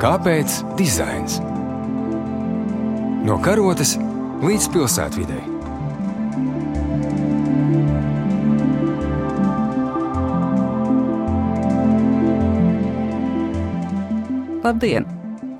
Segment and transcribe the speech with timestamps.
[0.00, 1.34] Kāpēc dizains?
[3.20, 3.98] No karotes
[4.40, 5.40] līdz pilsētvidai.
[14.64, 15.04] Labdien!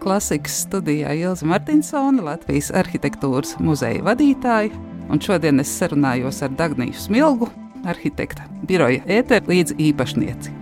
[0.00, 4.72] Klasikas studijā Ilza Martinsone, Latvijas arhitektūras muzeja vadītāja,
[5.12, 7.51] un šodien es sarunājos ar Dagniju Smilgu,
[7.84, 10.59] arhitekta biroja ēteru līdz īpašnieci.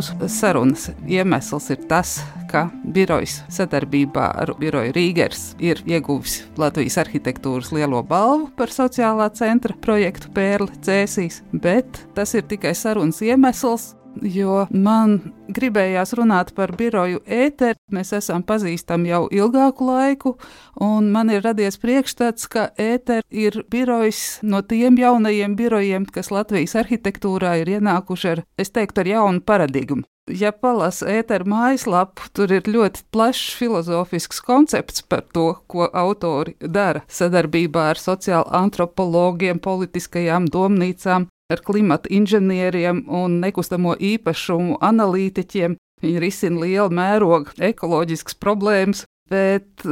[0.00, 2.14] Mūsu sarunas iemesls ir tas,
[2.48, 2.62] ka
[2.94, 10.32] birojs sadarbībā ar biroju Rīgers ir ieguvis Latvijas arhitektūras lielo balvu par sociālā centra projektu
[10.32, 13.90] Pērli Cēsīs, bet tas ir tikai sarunas iemesls,
[14.22, 15.18] jo man
[15.50, 17.78] gribējās runāt par biroju ēteru.
[17.94, 20.34] Mēs esam pazīstami jau ilgāku laiku,
[20.80, 26.76] un man ir radies priekšstats, ka ēter ir birojs no tiem jaunajiem birojiem, kas Latvijas
[26.82, 30.06] arhitektūrā ir ienākuši ar, es teiktu, ar jaunu paradigmu.
[30.30, 37.02] Ja palasa ēteru mājaslapu, tur ir ļoti plašs filozofisks koncepts par to, ko autori dara
[37.10, 45.76] sadarbībā ar sociālo antropologiem, politiskajām domnīcām, ar klimata inženieriem un nekustamo īpašumu analītiķiem.
[46.00, 49.84] Viņi risina lielu mērogu ekoloģiskas problēmas, Bet,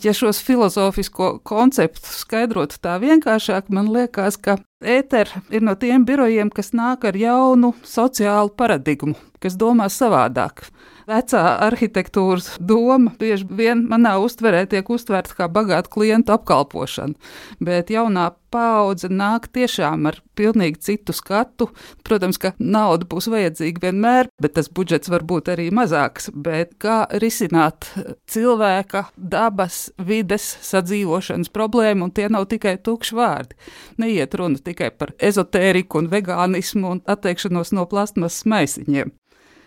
[0.00, 6.48] ja šos filozofisko konceptus skaidrotu tā vienkāršāk, man liekas, ka ēter ir no tiem birojiem,
[6.48, 10.64] kas nāk ar jaunu sociālu paradigmu, kas domā savādāk
[11.06, 17.14] vecā arhitektūras doma bieži vien manā uztverē tiek uztverta kā bagāta klientu apkalpošana,
[17.62, 21.68] bet jaunā paudze nāk tiešām ar pilnīgi citu skatu.
[22.06, 26.30] Protams, ka nauda būs vajadzīga vienmēr, bet tas budžets var būt arī mazāks.
[26.32, 27.90] Bet kā risināt
[28.32, 33.58] cilvēka, dabas, vides sadzīvošanas problēmu, un tie nav tikai tukši vārdi.
[34.00, 39.14] Neiet runa tikai par ezotēriku un vegānismu un atteikšanos no plastmasas maisiņiem.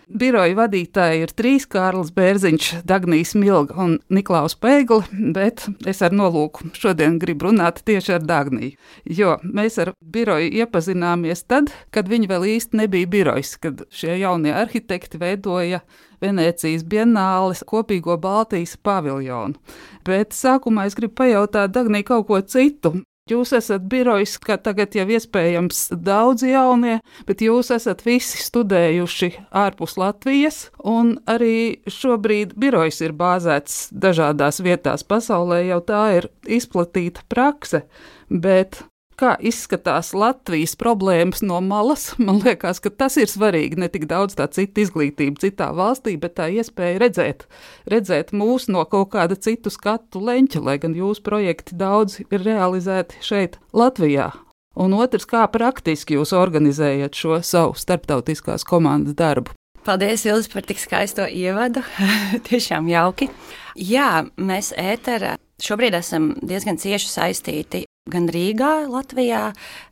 [0.10, 5.06] Biroja vadītāji ir trīs- Kārlis Bērziņš, Dagnijas Milga un Niklaus Pēgli,
[5.36, 8.74] bet es ar nolūku šodien gribu runāt tieši ar Dagniju.
[9.06, 14.50] Jo mēs ar biroju iepazināmies tad, kad viņi vēl īsti nebija birojs, kad šie jaunie
[14.50, 15.84] arhitekti veidoja
[16.20, 19.62] Venecijas Bienāles kopīgo Baltijas paviljonu.
[20.06, 23.04] Bet sākumā es gribu pajautāt Dagniju kaut ko citu.
[23.30, 26.98] Jūs esat birojs, kā tagad jau iespējams daudz jaunie,
[27.28, 35.06] bet jūs esat visi studējuši ārpus Latvijas, un arī šobrīd birojs ir bāzēts dažādās vietās
[35.06, 37.84] pasaulē, jau tā ir izplatīta prakse,
[38.30, 38.82] bet
[39.20, 42.14] kā izskatās Latvijas problēmas no malas.
[42.22, 43.80] Man liekas, ka tas ir svarīgi.
[43.80, 47.46] Ne tik daudz tā cita izglītība citā valstī, bet tā iespēja redzēt,
[47.92, 53.20] redzēt mūs no kaut kāda citu skatu leņķa, lai gan jūsu projekti daudz ir realizēti
[53.26, 54.32] šeit, Latvijā.
[54.80, 59.56] Un otrs, kā praktiski jūs organizējat šo savu starptautiskās komandas darbu.
[59.84, 61.84] Paldies, Ilis, par tik skaisto ievadu.
[62.48, 63.30] Tiešām jauki.
[63.76, 69.50] Jā, mēs ēterā šobrīd esam diezgan cieši saistīti gan Rīgā, Latvijā,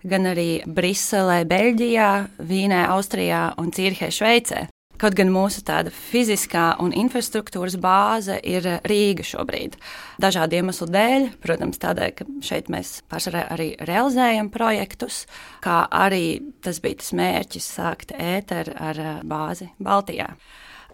[0.07, 2.09] gan arī Briselē, Beļģijā,
[2.50, 4.67] Vīnē, Austrijā un Cīrhē, Šveicē.
[4.97, 9.75] Kaut gan mūsu tāda fiziskā un infrastruktūras bāze ir Rīga šobrīd.
[10.17, 15.28] Dažādu iemeslu dēļ, protams, tādēļ, ka šeit mēs pārsvarā arī realizējam projektus,
[15.61, 20.31] kā arī tas bija tas mērķis sākt ēteru ar bāzi Baltijā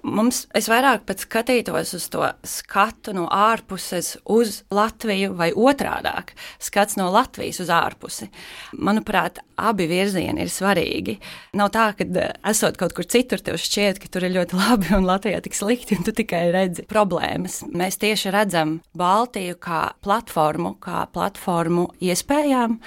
[0.04, 7.10] mums, es vairāk skatītos uz to skatu no ārpuses uz Latviju vai otrādāk- skats no
[7.12, 8.30] Latvijas uz ārpusi.
[8.74, 11.18] Manuprāt, abi virzieni ir svarīgi.
[11.54, 14.94] Nav tā, ka eh, esot kaut kur citur, tev šķiet, ka tur ir ļoti labi
[14.96, 17.64] un Latvijā tik slikti, un tu tikai redzi problēmas.
[17.74, 22.80] Mēs tieši redzam Baltiju kā platformu, kā platformu iespējām.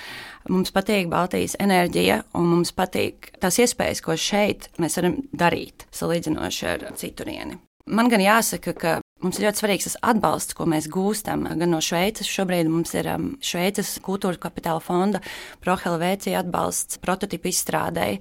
[0.48, 6.68] Mums patīk Baltijas enerģija, un mums patīk tās iespējas, ko šeit mēs varam darīt, salīdzinoši
[6.70, 7.60] ar citurieni.
[7.86, 11.78] Man gan jāsaka, ka mums ir ļoti svarīgs tas atbalsts, ko mēs gūstam gan no
[11.78, 12.26] Šveices.
[12.26, 15.20] Šobrīd mums ir um, Šveices kultūra kapitāla fonda
[15.62, 18.18] Prohelvēcija atbalsts prototipu izstrādēji,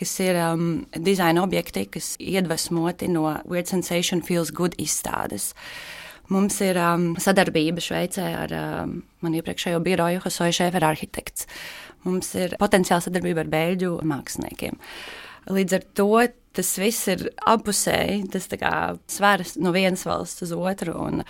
[0.00, 0.64] kas ir um,
[0.98, 5.52] dizaina objekti, kas iedvesmoti no Weird Sensation Feels Good izstādes.
[6.34, 11.46] Mums ir um, sadarbība Šveicē ar um, manu iepriekšējo biroju, Hosoju Šēferu arhitekts.
[12.02, 14.82] Mums ir potenciāla sadarbība ar beļģu māksliniekiem.
[15.50, 16.10] Līdz ar to
[16.54, 18.46] tas viss ir apusēji, tas
[19.10, 20.94] svars no vienas valsts uz otru.
[21.08, 21.24] Un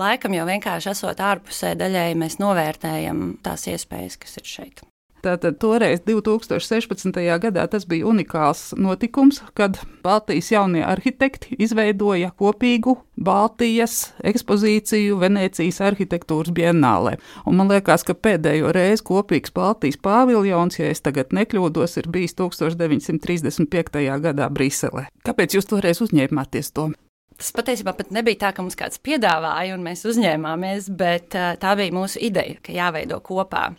[0.00, 4.86] laikam jau vienkārši esot ārpusē, daļēji mēs novērtējam tās iespējas, kas ir šeit.
[5.22, 7.14] Tātad toreiz, 2016.
[7.44, 16.50] gadā, tas bija unikāls notikums, kad Baltijas jaunie arhitekti izveidoja kopīgu Baltijas ekspozīciju Venecijas arhitektūras
[16.56, 17.14] bienālē.
[17.46, 22.34] Un man liekas, ka pēdējo reizi kopīgs Baltijas paviljons, ja es tagad nekļūdos, ir bijis
[22.42, 24.02] 1935.
[24.26, 25.06] gadā Briselē.
[25.22, 26.90] Kāpēc jūs toreiz uzņēmāties to?
[27.38, 31.94] Tas patiesībā pat nebija tā, ka mums kāds piedāvāja un mēs uzņēmāmies, bet tā bija
[31.94, 33.70] mūsu ideja, ka jāveido kopā.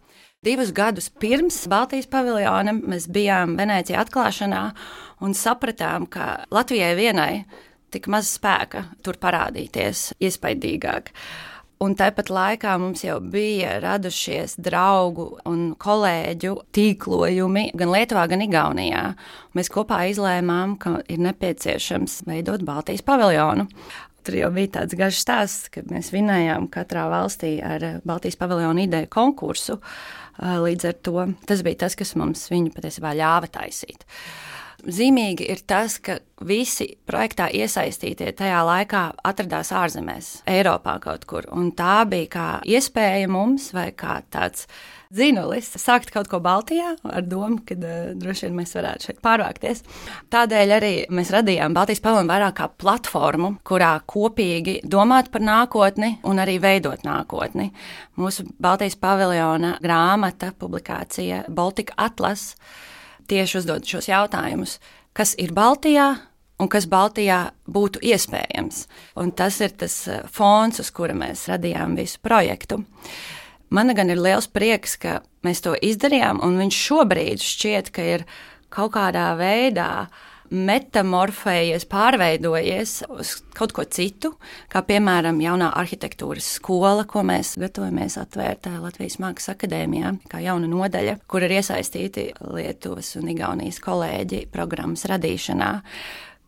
[0.43, 4.63] Divus gadus pirms Baltijas paviljona mēs bijām Venecijā atklāšanā
[5.23, 7.45] un sapratām, ka Latvijai vienai
[7.95, 11.13] tik maz spēka tur parādīties iespaidīgāk.
[11.83, 19.03] Un tāpat laikā mums jau bija radušies draugu un kolēģu tīklojumi gan Lietuvā, gan Igaunijā.
[19.55, 23.69] Mēs kopā izlēmām, ka ir nepieciešams veidot Baltijas paviljonu.
[24.23, 29.11] Tur jau bija tāds garš stāsts, kad mēs vinējām katrā valstī ar Baltijas paviljonu ideju
[29.11, 29.79] konkursu.
[30.39, 34.07] Līdz ar to tas bija tas, kas mums viņu patiesībā ļāva taisīt.
[34.83, 41.47] Zīmīgi ir tas, ka visi projektā iesaistītie tajā laikā atradās ārzemēs, Eiropā kaut kur.
[41.55, 44.67] Un tā bija kā iespēja mums, vai kā tāds
[45.13, 49.83] dzinulis, sākt kaut ko Baltijā ar domu, ka uh, droši vien mēs varētu šeit pārvākties.
[50.33, 56.41] Tādēļ arī mēs radījām Baltijas pavilnu vairāk kā platformu, kurā kopīgi domāt par nākotni un
[56.43, 57.69] arī veidot nākotni.
[58.19, 62.53] Mūsu Baltijas paviljona grāmata, publikācija Baltika Atlas
[63.29, 64.77] tieši uzdod šos jautājumus,
[65.15, 66.11] kas ir Baltijā
[66.61, 67.39] un kas Baltijā
[67.69, 68.85] būtu iespējams.
[69.21, 72.83] Un tas ir tas eh, fons, uz kura mēs radījām visu projektu.
[73.73, 78.25] Man gan ir liels prieks, ka mēs to izdarījām, un viņš šobrīd šķiet, ka ir
[78.73, 80.05] kaut kādā veidā
[80.53, 84.35] metamorfējies, pārveidojies uz kaut ko citu,
[84.69, 90.69] kā piemēram jaunā arhitektūras skola, ko mēs gatavojamies atvērt eh, Latvijas Mākslas akadēmijā, kā jauna
[90.69, 95.71] nodaļa, kur ir iesaistīti Lietuvas un Igaunijas kolēģi programmas radīšanā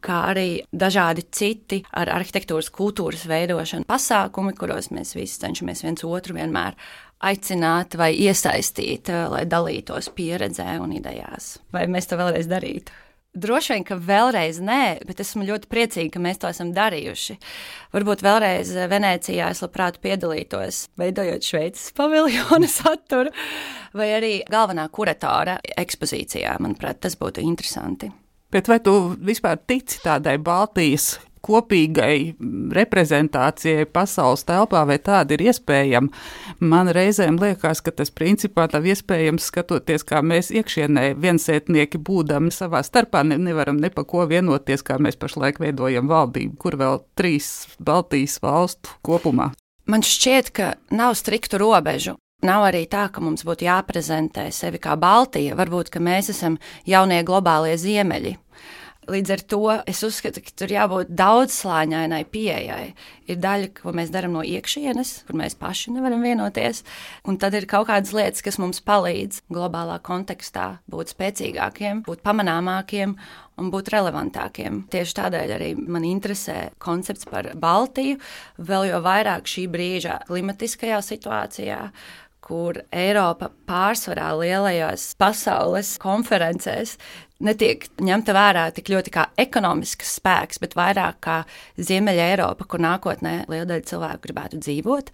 [0.05, 6.37] kā arī dažādi citi ar arhitektūras kultūras veidošanu pasākumi, kuros mēs visi cenšamies viens otru
[6.37, 6.77] vienmēr
[7.25, 11.57] aicināt vai iesaistīt, eh, lai dalītos pieredzē un idejās.
[11.73, 12.93] Vai mēs to vēlreiz darītu?
[13.35, 17.35] Droši vien, ka vēlreiz nē, bet esmu ļoti priecīga, ka mēs to esam darījuši.
[17.91, 23.35] Varbūt vēlreiz Venecijā es labprāt piedalītos, veidojot Šveices paviljona saturu,
[23.91, 26.55] vai arī galvenā kuratora ekspozīcijā.
[26.63, 28.13] Manuprāt, tas būtu interesanti.
[28.53, 31.15] Bet vai tu vispār tici tādai Baltijas
[31.45, 32.35] kopīgai
[32.75, 36.09] reprezentācijai pasaules telpā, vai tāda ir iespējama.
[36.65, 42.81] Man reizēm liekas, ka tas principā nav iespējams skatoties, kā mēs iekšienē viensētnieki būdami savā
[42.85, 47.53] starpā ne, nevaram ne pa ko vienoties, kā mēs pašlaik veidojam valdību, kur vēl trīs
[47.77, 49.51] Baltijas valstu kopumā.
[49.85, 52.17] Man šķiet, ka nav striktu robežu.
[52.45, 55.55] Nav arī tā, ka mums būtu jāprezentē sevi kā Baltija.
[55.57, 58.35] Varbūt, mēs esam jaunie globālie ziemeļi.
[59.05, 62.95] Līdz ar to es uzskatu, ka tur jābūt daudzslāņainai pieejai.
[63.29, 66.81] Ir daļa, ko mēs darām no iekšienes, kur mēs paši nevaram vienoties,
[67.29, 73.13] un tad ir kaut kādas lietas, kas mums palīdz globālā kontekstā būt spēcīgākiem, būt pamanāmākiem
[73.61, 74.83] un būt relevantākiem.
[74.89, 78.17] Tieši tādēļ arī man interesē koncepts par Baltiju,
[78.57, 81.81] vēl jo vairāk šī brīža klimatiskajā situācijā
[82.45, 86.95] kur Eiropa pārsvarā lielajās pasaules konferencēs
[87.43, 91.37] netiek ņemta vērā tik ļoti kā ekonomisks spēks, bet vairāk kā
[91.75, 95.11] Ziemeļa Eiropa, kur nākotnē liela daļa cilvēku gribētu dzīvot,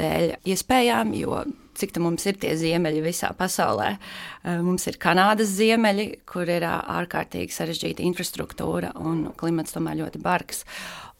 [0.00, 1.42] dēļ iespējām, jo
[1.78, 3.92] cik tā mums ir tie ziemeļi visā pasaulē.
[3.98, 10.64] Eh, mums ir Kanādas ziemeļi, kur ir ārkārtīgi sarežģīta infrastruktūra un klimats tomēr ļoti bargs.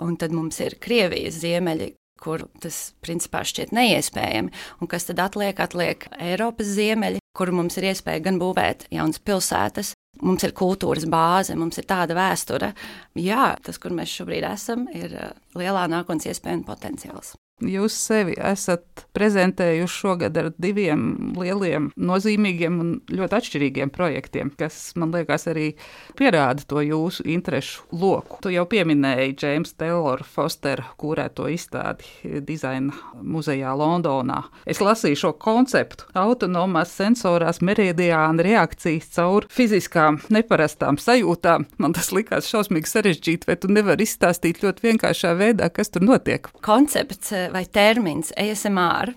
[0.03, 4.53] Un tad mums ir Krievijas ziemeļi, kur tas principā šķiet neiespējami.
[4.83, 5.59] Un kas tad atliek?
[5.59, 11.57] Atliek Eiropas ziemeļi, kur mums ir iespēja gan būvēt jaunas pilsētas, mums ir kultūras bāze,
[11.59, 12.73] mums ir tāda vēsture.
[13.19, 17.37] Jā, tas, kur mēs šobrīd esam, ir uh, lielā nākotnes iespēja un potenciāls.
[17.59, 25.11] Jūs sevi esat prezentējuši šogad ar diviem lieliem, nozīmīgiem un ļoti atšķirīgiem projektiem, kas man
[25.15, 25.73] liekas arī
[26.19, 28.39] pierāda to jūsu interešu loku.
[28.45, 34.45] Tu jau pieminēji James Taylor Foster kūrēto izstādi dizaina muzejā Londonā.
[34.63, 41.67] Es lasīju šo konceptu- autonomās sensorās meridiāna reakcijas caur fiziskām neparastām sajūtām.
[41.79, 46.47] Man tas likās šausmīgi sarežģīti, vai tu nevari izstāstīt ļoti vienkāršā veidā, kas tur notiek?
[46.63, 49.13] Koncepts vai termins ASMR.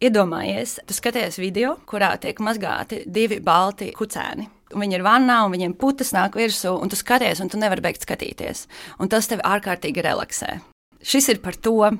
[0.00, 4.46] Iedomājies, tu skaties video, kurā tiek mazgāti divi balti kucēni.
[4.70, 8.06] Viņi ir vannā, un viņiem putas nāk virsū, un tu skaties, un tu nevari beigt
[8.06, 8.66] skatīties.
[9.02, 10.60] Un tas tevi ārkārtīgi relaksē.
[11.00, 11.90] Šis ir par to,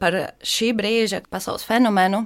[0.00, 2.24] par šī brīža pasaules fenomenu,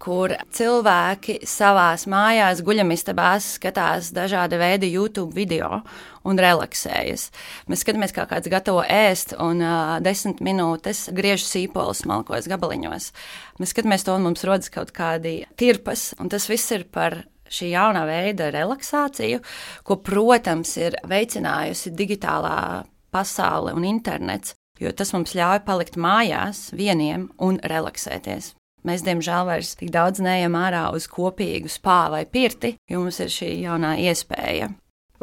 [0.00, 5.82] kur cilvēki savās mājās, guļamistabās skatās dažāda veida YouTube video
[6.26, 7.28] un relaksējas.
[7.68, 13.10] Mēs skatāmies, kā kāds gatavo ēst, un uh, desmit minūtes griež sīpolus smalkos gabaliņos.
[13.60, 17.72] Mēs skatāmies to, un mums rodas kaut kādi tirpas, un tas viss ir par šī
[17.74, 19.42] jaunā veida relaksāciju,
[19.84, 27.28] ko, protams, ir veicinājusi digitālā pasaule un internets, jo tas mums ļauj palikt mājās vieniem
[27.42, 28.54] un relaksēties.
[28.88, 33.32] Mēs, diemžēl, vairs tik daudz neejam ārā uz kopīgu spā vai pirti, jo mums ir
[33.32, 34.70] šī jaunā iespēja.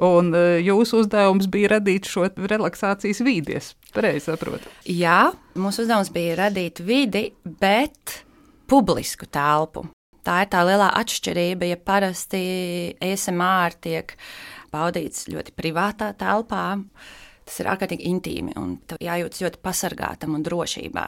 [0.06, 4.70] Un e, jūsu uzdevums bija radīt šo relaksācijas vidi, es pareizi saprotu.
[4.86, 8.20] Jā, mūsu uzdevums bija radīt vidi, bet
[8.70, 9.88] publisku telpu.
[10.28, 12.42] Tā ir tā lielā atšķirība, ja parasti
[13.02, 14.14] ASMR tiek
[14.74, 16.66] baudīts ļoti privātā telpā.
[17.48, 21.08] Tas ir ārkārtīgi intīmi un jājūtas ļoti pasargātam un drošībā.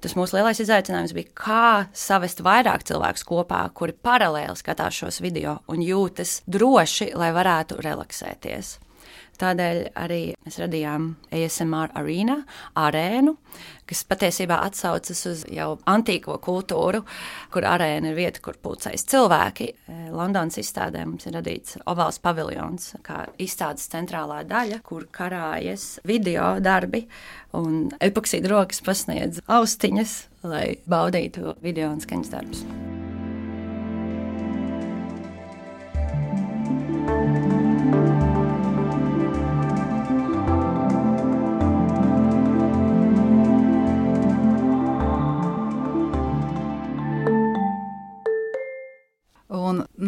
[0.00, 5.58] Tas mūsu lielais izaicinājums bija, kā savest vairāk cilvēku kopā, kuri paralēli skatās šos video
[5.68, 8.78] un jūtas droši, lai varētu relaksēties.
[9.40, 12.36] Tādēļ arī mēs radījām ASMR arēnu,
[12.76, 13.34] arēnu,
[13.88, 17.02] kas patiesībā atsaucas uz jau antīko kultūru,
[17.52, 19.70] kur arēna ir vieta, kur pulcējas cilvēki.
[20.12, 27.06] Londonas izstādē mums ir radīts ovāls paviljons, kā izstādes centrālā daļa, kur karājas video darbi,
[27.56, 30.16] un epoksīda rokas pasniedz austiņas,
[30.46, 32.89] lai baudītu video un skaņas darbus.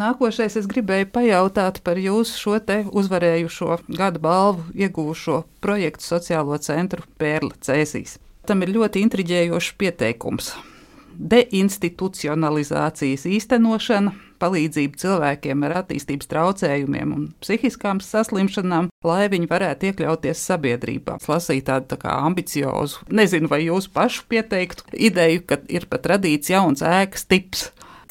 [0.03, 7.03] Nākošais es gribēju pajautāt par jūsu šo te uzvarējušo gada balvu ieguvušo projektu sociālo centru
[7.21, 8.19] Pērla Cēsīs.
[8.47, 10.47] Tam ir ļoti intriģējošs pieteikums.
[11.13, 14.11] Deinstitucionalizācijas īstenošana,
[14.43, 21.13] palīdzība cilvēkiem ar attīstības traucējumiem un psihiskām saslimšanām, lai viņi varētu iekļauties sabiedrībā.
[21.21, 24.81] Es lasīju tādu tā kā ambiciozu, nezinu, vai jūs pašu pieteiktu
[25.11, 27.61] ideju, ka ir pat radīts jauns ēkas tips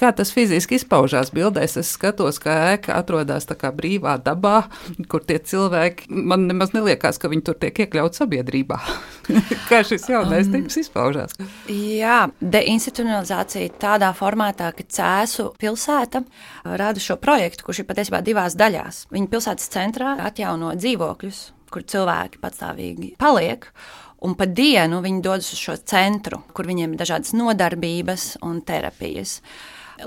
[0.01, 1.75] Kā tas fiziski izpaužās bildēs?
[1.77, 4.63] Es skatos, ka ēka atrodas brīvā dabā,
[5.11, 8.79] kur tie cilvēki man nemaz neliekās, ka viņi tur tiek iekļauti sabiedrībā.
[9.69, 11.37] Kā šis jaunais um, tips izpaužās?
[11.69, 16.23] Jā, deinstitucionalizācija tādā formātā, ka Cēzu pilsēta
[16.65, 19.03] rada šo projektu, kurš ir patiesībā divās daļās.
[19.13, 23.69] Viņa pilsētas centrā atjauno dzīvokļus, kur cilvēki patstāvīgi paliek.
[24.25, 29.37] Un pa dienu viņi dodas uz šo centru, kur viņiem ir dažādas nodarbības un terapijas.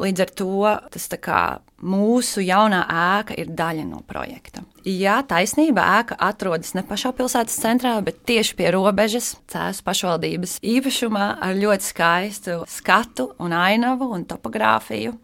[0.00, 1.40] Līdz ar to tas kā,
[1.84, 4.64] mūsu jaunā ēka ir daļa no projekta.
[4.88, 11.28] Jā, taisnība, ēka atrodas ne pašā pilsētas centrā, bet tieši pie robežas, Cēzus pašvaldības īpašumā,
[11.44, 15.14] ar ļoti skaistu skatu, un ainavu un topogrāfiju.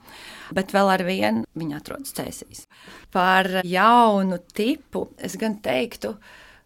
[0.57, 2.65] Bet vēl ar vienu viņa atrodas cēsīs.
[3.15, 6.17] Par jaunu tipu es gan teiktu,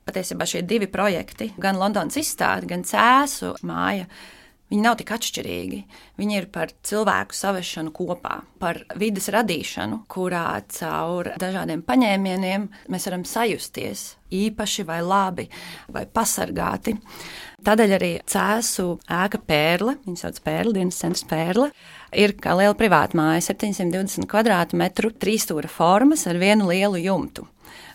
[0.08, 4.08] patiesībā šie divi projekti, gan Londonas izstāde, gan Cēzu māja,
[4.72, 5.78] Viņi nav tik atšķirīgi.
[6.18, 13.26] Viņi ir par cilvēku savešanu kopā, par vidas radīšanu, kurā caur dažādiem paņēmieniem mēs varam
[13.28, 15.46] sajusties īpaši vai labi
[15.92, 16.96] vai pasargāti.
[17.64, 18.88] Tādēļ arī cēsu
[19.20, 21.70] ēka Pērle, viņa sauc Pērle, dienas centrs Pērle,
[22.16, 27.48] ir kā liela privāta māja, 720 km2, trīsstūra formas ar vienu lielu jumtu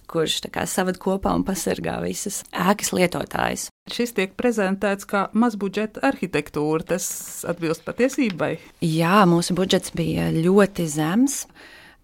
[0.10, 3.70] kurš saved kopā un pasargā visas ēkas lietotājus.
[3.90, 6.86] Šis tiek prezentēts kā mazbudžeta arhitektūra.
[6.94, 7.10] Tas
[7.50, 8.56] atbilst patiesībai.
[8.86, 11.44] Jā, mūsu budžets bija ļoti zems.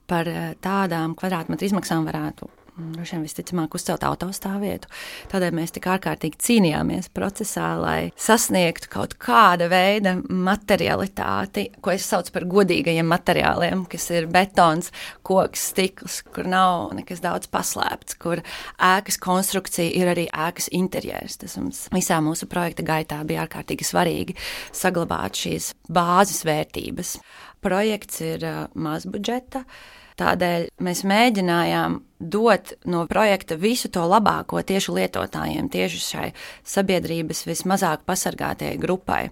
[0.10, 4.90] Par eh, tādām kvadrātmetru izmaksām varētu droši vien visticamāk uzcelt autostāvvietu.
[5.32, 12.34] Tādēļ mēs tik ārkārtīgi cīnījāmies procesā, lai sasniegtu kaut kāda veida materialitāti, ko es saucu
[12.36, 14.92] par godīgajiem materiāliem, kas ir betons,
[15.26, 18.44] koks, stikls, kur nav nekas daudz paslēpts, kur
[18.76, 21.40] ēkas konstrukcija ir arī ēkas interjers.
[21.42, 24.38] Tas mums visā mūsu projekta gaitā bija ārkārtīgi svarīgi
[24.76, 27.18] saglabāt šīs bāzes vērtības.
[27.66, 29.64] Projekts ir uh, mazbudžeta.
[29.64, 36.28] budžeta Tādēļ mēs mēģinājām dot no projekta visu to labāko tieši lietotājiem, tieši šai
[36.64, 39.26] sabiedrības vismazāk pasargātajai grupai.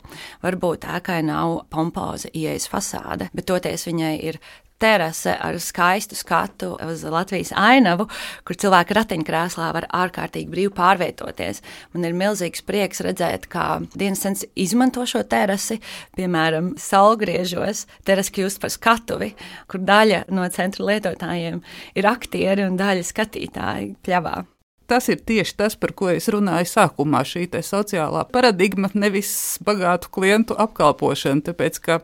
[0.44, 4.42] Varbūt ēkai nav pompoza ieejas fasāde, bet toties viņai ir
[4.84, 8.10] terase ar skaistu skatu uz Latvijas ainavu,
[8.44, 11.64] kur cilvēki ratiņkrēslā var ārkārtīgi brīvi pārvietoties.
[11.96, 15.80] Man ir milzīgs prieks redzēt, kā dienas centrs izmanto šo terasi,
[16.18, 17.86] piemēram, saulgriežos.
[18.08, 19.34] Terasa kļūst par skatuvi,
[19.72, 21.62] kur daļa no centra lietotājiem
[21.96, 24.44] ir aktieri un daļa skatītāji pļavā.
[24.88, 27.24] Tas ir tieši tas, par ko es runāju sākumā.
[27.26, 29.32] Šī sociālā paradigma, nevis
[29.64, 31.46] bagātu klientu apkalpošana.
[31.48, 32.02] Tāpēc, ka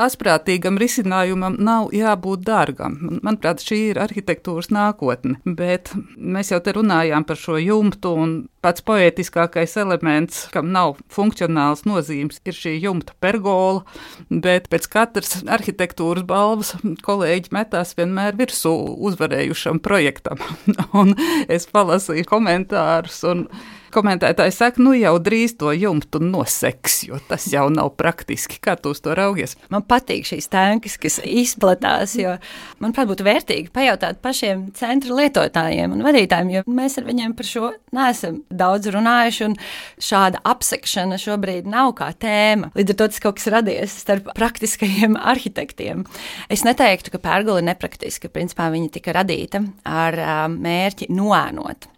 [0.00, 2.96] asprātīgam risinājumam nav jābūt dārgam.
[3.22, 5.38] Manuprāt, šī ir arhitektūras nākotne.
[5.44, 8.34] Bet mēs jau te runājām par šo jumtu, un
[8.64, 13.84] pats poetiskākais elements, kam nav funkcionāls nozīmes, ir šī jumta pergola.
[14.30, 16.74] Bet pēc katras arhitektūras balvas
[17.06, 18.74] kolēģi metās vienmēr virsū
[19.10, 20.42] uzvarējušam projektam.
[21.00, 21.14] un
[21.46, 23.22] es palasīju komentārus.
[23.30, 23.46] Un
[23.94, 28.58] komentētāji saka, nu jau drīz to jumtu noseks, jo tas jau nav praktiski.
[28.62, 29.56] Kā tu uz to raugies?
[29.72, 32.36] Man patīk šīs tankas, kas izplatās, jo
[32.82, 37.70] manuprāt, būtu vērtīgi pajautāt pašiem centra lietotājiem un vadītājiem, jo mēs ar viņiem par šo
[37.94, 39.56] neesam daudz runājuši, un
[40.02, 42.72] šāda apsekšana šobrīd nav kā tēma.
[42.76, 46.04] Līdz ar to tas kaut kas radies starp praktiskajiem arhitektiem.
[46.52, 48.32] Es neteiktu, ka pērgola ir nepraktiska.
[48.34, 50.18] Principā viņa tika radīta ar
[50.50, 51.90] mērķi noēnot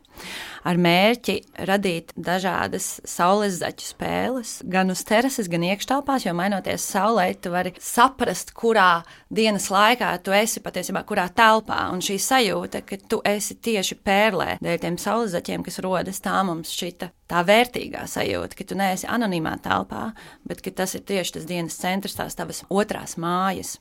[0.67, 1.37] ar mērķi
[1.69, 7.75] radīt dažādas saules zaķu spēles, gan uz terases, gan iekštelpās, jo mainoties saulē, tu vari
[7.83, 11.87] saprast, kurā dienas laikā tu esi patiesībā, kurā telpā.
[11.95, 16.41] Un šī sajūta, ka tu esi tieši pērlē, dēļ tiem saules zaķiem, kas rodas, tā
[16.47, 20.11] mums šķita tā vērtīgā sajūta, ka tu neesi anonīmā telpā,
[20.47, 23.77] bet tas ir tieši tas dienas centrs, tās tavas otrās mājas.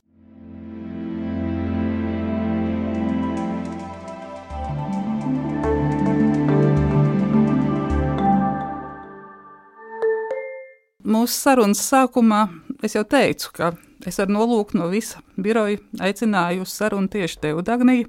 [11.26, 12.44] Mūsu sarunas sākumā
[12.86, 13.72] es jau teicu, ka
[14.06, 18.06] es ar nolūku no visa biroja aicināju uz sarunu tieši tevi, Dagnija.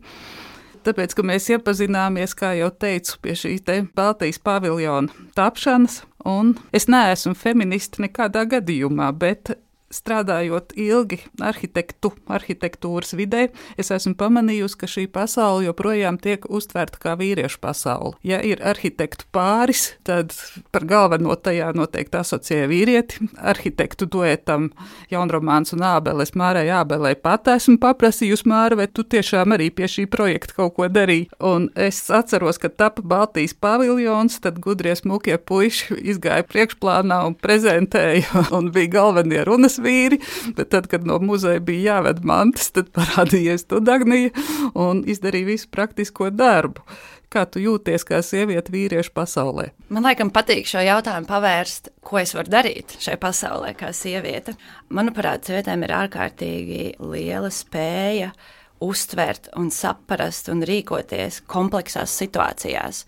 [0.86, 3.66] Tāpēc, ka mēs iepazināmies, kā jau teicu, pie šīs
[3.98, 9.56] Baltijas paviljona tapšanas, un es neesmu feministe nekādā gadījumā, bet
[9.94, 13.48] strādājot ilgi arhitektu, arhitektūras vidē,
[13.80, 18.16] es esmu pamanījusi, ka šī pasaule joprojām tiek uztverta kā vīriešu pasaule.
[18.28, 20.36] Ja ir arhitektu pāris, tad
[20.76, 23.30] par galveno tajā noteikti asociē vīrieti.
[23.38, 24.70] Arhitektu duetam
[25.12, 30.08] jaunromāns un ābeles Mārai ābelei pat esmu paprasījusi Māra, vai tu tiešām arī pie šī
[30.12, 31.30] projekta kaut ko darīji.
[31.44, 38.44] Un es atceros, ka tapa Baltijas paviljons, tad gudrie smukie puiši izgāja priekšplānā un prezentēja
[38.58, 40.22] un bija galvenie runas vīri,
[40.58, 44.34] bet tad, kad no muzeja bija jāved mantas, tad parādījies to Dagnija
[44.76, 46.86] un izdarīja visu praktisko darbu.
[47.28, 49.66] Kā tu jūties kā sieviete vīriešu pasaulē?
[49.92, 54.56] Man laikam patīk šo jautājumu pavērst, ko es varu darīt šajā pasaulē kā sieviete.
[54.96, 58.32] Manuprāt, sievietēm ir ārkārtīgi liela spēja
[58.80, 63.04] uztvert un saprast un rīkoties kompleksās situācijās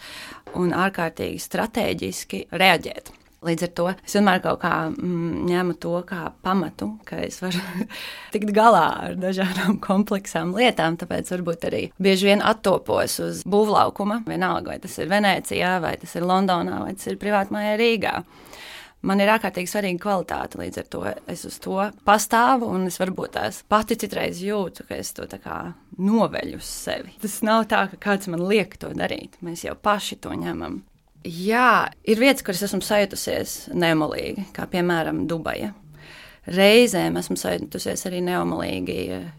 [0.59, 3.13] un ārkārtīgi strateģiski reaģēt.
[3.45, 7.61] Līdz ar to es vienmēr kaut kā mm, ņemu to kā pamatu, ka es varu
[8.33, 10.97] tikt galā ar dažādām kompleksām lietām.
[10.99, 14.23] Tāpēc varbūt arī bieži vien attopos uz būvlaukuma.
[14.27, 18.17] Vienalga, vai tas ir Venecijā, vai tas ir Londonā, vai tas ir privātmājā Rīgā.
[19.07, 23.37] Man ir ārkārtīgi svarīga kvalitāte, līdz ar to es uz to pastāvu, un es varbūt
[23.37, 25.23] tās pati citreiz jūtu, ka es to
[25.95, 27.15] noveļu uz sevi.
[27.23, 29.39] Tas nav tā, ka kāds man liek to darīt.
[29.39, 30.81] Mēs jau paši to ņemam.
[31.27, 35.73] Jā, ir vietas, kuras esmu sajutusies nemalīgi, kā piemēram Dubaja.
[36.47, 38.95] Reizēm esmu sajutusies arī neomalīgi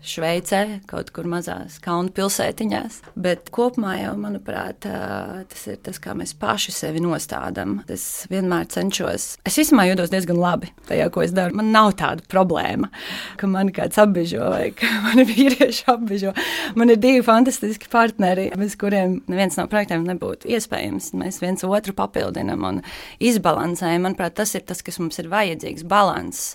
[0.06, 0.60] Šveicē,
[0.90, 3.00] kaut kur mazās kalnu pilsētiņās.
[3.18, 7.78] Bet kopumā jau, manuprāt, tas ir tas, kā mēs paši sevi nostādām.
[7.90, 9.30] Es vienmēr cenšos.
[9.48, 11.56] Es vismaz jūtos diezgan labi tajā, ko es daru.
[11.58, 12.92] Man nav tāda problēma,
[13.40, 16.34] ka man kāds apbežo vai ka mani vīrieši apbežo.
[16.78, 21.10] Man ir divi fantastiski partneri, bez kuriem neviens no projektiem nebūtu iespējams.
[21.18, 22.84] Mēs viens otru papildinām un
[23.18, 24.06] izbalansējam.
[24.06, 26.54] Manuprāt, tas ir tas, kas mums ir vajadzīgs- balanss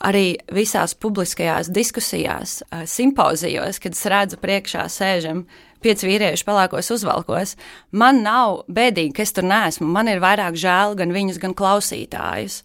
[0.00, 5.44] arī visās publiskajās diskusijās, simpozijos, kad es redzu priekšā sēžam
[5.80, 7.54] pieci vīrieši pelēkos uzvalkos.
[7.96, 9.88] Man nav bēdīgi, ka es tur neesmu.
[9.88, 12.60] Man ir vairāk žēl gan viņus, gan klausītājus.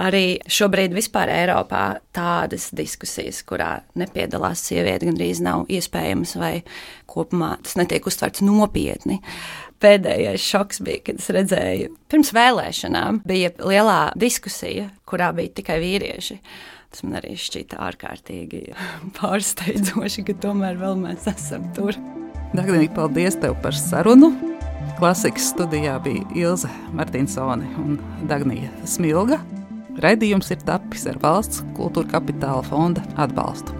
[0.00, 6.54] Arī šobrīd vispār Eiropā tādas diskusijas, kurā nepiedalās sieviete, gandrīz nav iespējamas vai
[7.10, 9.18] kopumā tas netiek uztverts nopietni
[9.80, 16.38] pēdējais šoks bija, kad es redzēju, pirms vēlēšanām bija lielā diskusija, kurā bija tikai vīrieši.
[16.90, 18.62] Tas man arī šķita ārkārtīgi
[19.18, 21.98] pārsteidzoši, ka tomēr vēl mēs esam tur.
[22.54, 24.32] Dārgāk, paldies tev par sarunu!
[25.00, 27.96] Klasikas studijā bija Ilze Martinsone un
[28.28, 29.38] Dagnija Smilga.
[30.00, 33.79] Raidījums ir tapis ar valsts kultūra kapitāla fonda atbalstu.